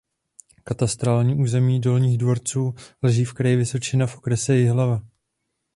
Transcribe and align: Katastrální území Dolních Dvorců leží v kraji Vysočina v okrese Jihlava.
Katastrální 0.63 1.35
území 1.35 1.79
Dolních 1.79 2.17
Dvorců 2.17 2.75
leží 3.01 3.25
v 3.25 3.33
kraji 3.33 3.55
Vysočina 3.55 4.07
v 4.07 4.17
okrese 4.17 4.55
Jihlava. 4.55 5.01